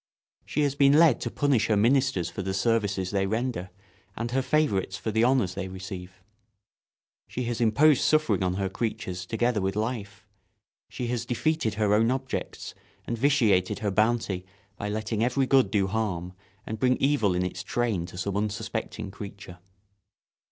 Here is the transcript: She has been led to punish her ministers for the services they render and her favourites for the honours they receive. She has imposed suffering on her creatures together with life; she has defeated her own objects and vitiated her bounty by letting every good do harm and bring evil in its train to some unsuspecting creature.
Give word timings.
She 0.47 0.61
has 0.61 0.73
been 0.73 0.93
led 0.93 1.21
to 1.21 1.29
punish 1.29 1.67
her 1.67 1.77
ministers 1.77 2.27
for 2.27 2.41
the 2.41 2.55
services 2.55 3.11
they 3.11 3.27
render 3.27 3.69
and 4.17 4.31
her 4.31 4.41
favourites 4.41 4.97
for 4.97 5.11
the 5.11 5.23
honours 5.23 5.53
they 5.53 5.67
receive. 5.67 6.23
She 7.27 7.43
has 7.43 7.61
imposed 7.61 8.01
suffering 8.01 8.41
on 8.41 8.55
her 8.55 8.67
creatures 8.67 9.27
together 9.27 9.61
with 9.61 9.75
life; 9.75 10.25
she 10.89 11.05
has 11.09 11.23
defeated 11.23 11.75
her 11.75 11.93
own 11.93 12.09
objects 12.09 12.73
and 13.05 13.15
vitiated 13.15 13.77
her 13.85 13.91
bounty 13.91 14.43
by 14.75 14.89
letting 14.89 15.23
every 15.23 15.45
good 15.45 15.69
do 15.69 15.85
harm 15.85 16.33
and 16.65 16.79
bring 16.79 16.97
evil 16.97 17.35
in 17.35 17.45
its 17.45 17.61
train 17.61 18.07
to 18.07 18.17
some 18.17 18.35
unsuspecting 18.35 19.11
creature. 19.11 19.59